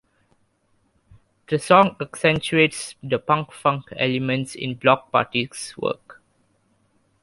The 1.47 1.59
song 1.59 1.95
accentuates 2.01 2.95
the 3.03 3.19
punk 3.19 3.51
funk 3.51 3.89
elements 3.95 4.55
in 4.55 4.73
Bloc 4.73 5.11
Party's 5.11 5.75
work. 5.77 6.23